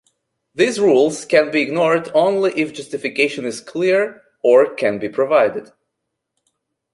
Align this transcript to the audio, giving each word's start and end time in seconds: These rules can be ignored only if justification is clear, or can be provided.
These 0.55 0.79
rules 0.79 1.25
can 1.25 1.51
be 1.51 1.61
ignored 1.61 2.09
only 2.15 2.53
if 2.59 2.73
justification 2.73 3.45
is 3.45 3.61
clear, 3.61 4.23
or 4.43 4.73
can 4.73 4.97
be 4.97 5.09
provided. 5.09 5.71